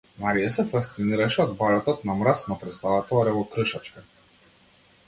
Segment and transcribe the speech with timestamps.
[0.21, 4.07] Марија се фасцинираше од балетот на мраз на претставата Оревокршачка.